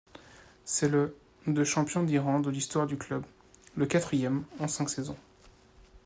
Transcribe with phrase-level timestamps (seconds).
[0.65, 1.15] C'est le
[1.45, 3.23] de champion d'Iran de l'histoire du club,
[3.75, 5.15] le quatrième en cinq saisons.